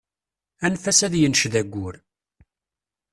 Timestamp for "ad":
1.05-1.13